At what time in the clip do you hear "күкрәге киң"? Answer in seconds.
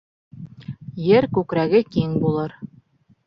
1.37-2.15